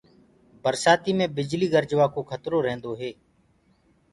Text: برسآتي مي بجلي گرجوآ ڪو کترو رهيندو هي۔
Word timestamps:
برسآتي 0.63 1.11
مي 1.17 1.25
بجلي 1.35 1.67
گرجوآ 1.73 2.05
ڪو 2.13 2.21
کترو 2.29 2.59
رهيندو 2.65 2.91
هي۔ 2.99 3.11